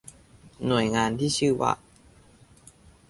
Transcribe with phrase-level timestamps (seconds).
[0.65, 1.73] หน่วยงานที่ชื่อว่า